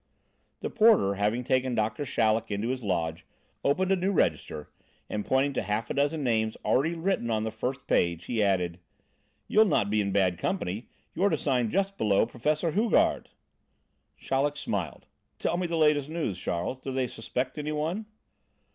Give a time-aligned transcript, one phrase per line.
[0.61, 3.23] The porter, having taken Doctor Chaleck into his lodge,
[3.63, 4.71] opened a new register,
[5.11, 8.79] and pointing to half a dozen names already written on the first page, he added:
[9.47, 13.27] "You'll not be in bad company; you're to sign just below Professor Hugard."
[14.17, 15.05] Chaleck smiled.
[15.37, 16.79] "Tell me the latest news, Charles.
[16.79, 18.07] Do they suspect anyone?"